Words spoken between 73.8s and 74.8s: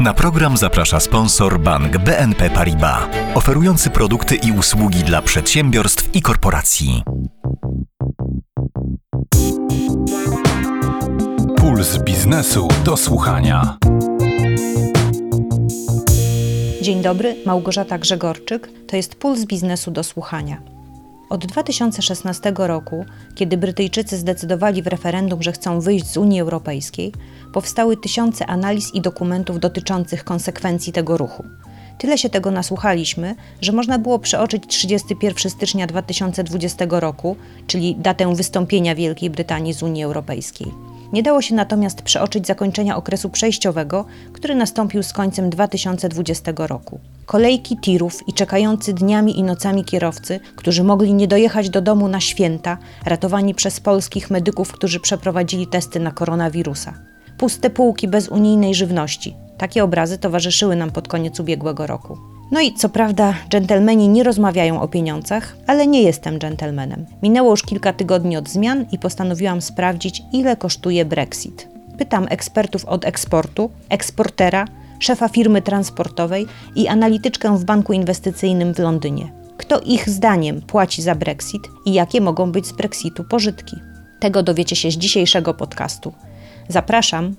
eksportera,